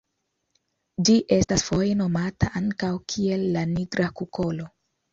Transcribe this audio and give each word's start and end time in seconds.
Ĝi 1.09 1.17
estas 1.37 1.65
foje 1.69 1.99
nomata 2.01 2.51
ankaŭ 2.63 2.93
kiel 3.15 3.49
la 3.59 3.67
nigra 3.79 4.13
kukolo. 4.21 4.73